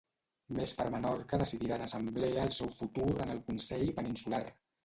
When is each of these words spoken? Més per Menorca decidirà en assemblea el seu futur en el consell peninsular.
Més 0.59 0.71
per 0.79 0.85
Menorca 0.95 1.39
decidirà 1.43 1.77
en 1.77 1.85
assemblea 1.87 2.47
el 2.47 2.57
seu 2.61 2.75
futur 2.81 3.07
en 3.27 3.35
el 3.35 3.47
consell 3.51 3.97
peninsular. 4.01 4.45